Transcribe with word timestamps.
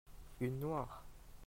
une 0.39 0.57
noire. 0.59 1.05